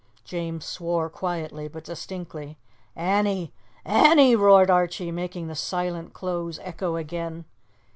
[0.23, 2.57] James swore quietly but distinctly.
[2.95, 3.53] "Annie!
[3.85, 7.45] Annie!" roared Archie, making the silent close echo again.